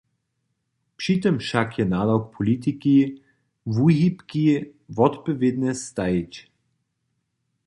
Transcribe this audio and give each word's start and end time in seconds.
Při 0.97 1.17
tym 1.19 1.37
wšak 1.41 1.69
je 1.79 1.85
nadawk 1.93 2.25
politiki, 2.37 2.97
wuhibki 3.75 4.45
wotpowědnje 4.97 5.73
stajić. 5.83 6.33